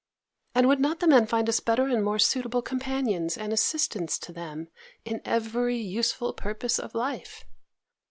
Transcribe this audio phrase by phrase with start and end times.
[0.55, 4.33] And would not the men find us better and more suitable companions and assistants to
[4.33, 4.69] them
[5.05, 7.45] in every useful purpose of life?